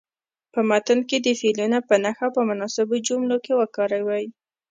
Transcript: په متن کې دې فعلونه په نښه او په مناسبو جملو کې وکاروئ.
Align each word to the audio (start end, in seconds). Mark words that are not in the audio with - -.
په 0.53 0.59
متن 0.69 0.99
کې 1.09 1.17
دې 1.25 1.33
فعلونه 1.41 1.77
په 1.87 1.95
نښه 2.03 2.23
او 2.27 2.33
په 2.35 2.41
مناسبو 2.49 2.95
جملو 3.07 3.37
کې 3.45 3.53
وکاروئ. 3.59 4.25